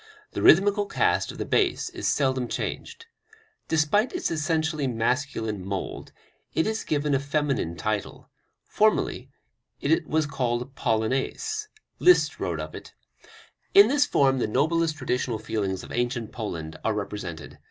The 0.31 0.41
rhythmical 0.41 0.87
cast 0.87 1.31
of 1.31 1.37
the 1.37 1.45
bass 1.45 1.89
is 1.91 2.07
seldom 2.07 2.47
changed. 2.47 3.05
Despite 3.67 4.11
its 4.13 4.31
essentially 4.31 4.87
masculine 4.87 5.63
mould, 5.63 6.11
it 6.55 6.65
is 6.65 6.83
given 6.83 7.13
a 7.13 7.19
feminine 7.19 7.77
title; 7.77 8.27
formerly 8.63 9.29
it 9.79 10.07
was 10.07 10.25
called 10.25 10.73
Polonais. 10.73 11.67
Liszt 11.99 12.39
wrote 12.39 12.59
of 12.59 12.73
it: 12.73 12.95
"In 13.75 13.89
this 13.89 14.07
form 14.07 14.39
the 14.39 14.47
noblest 14.47 14.97
traditional 14.97 15.37
feelings 15.37 15.83
of 15.83 15.91
ancient 15.91 16.31
Poland 16.31 16.79
are 16.83 16.95
represented. 16.95 17.59